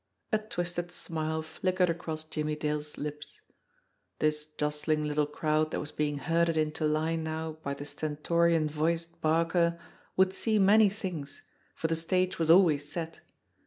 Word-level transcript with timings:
A 0.31 0.39
twisted 0.39 0.89
smile 0.89 1.43
flickered 1.43 1.91
across 1.91 2.23
Jimmie 2.23 2.55
Dale's 2.55 2.97
lips. 2.97 3.39
This 4.17 4.47
jostling 4.47 5.03
little 5.03 5.27
crowd 5.27 5.69
that 5.69 5.79
was 5.79 5.91
being 5.91 6.17
herded 6.17 6.57
into 6.57 6.85
line 6.87 7.23
now 7.23 7.59
by 7.61 7.75
the 7.75 7.85
stentorian 7.85 8.67
voiced 8.67 9.21
barker 9.21 9.79
would 10.17 10.33
see 10.33 10.57
many 10.57 10.89
things, 10.89 11.43
for 11.75 11.85
the 11.85 11.95
stage 11.95 12.39
was 12.39 12.49
always 12.49 12.91
set. 12.91 13.19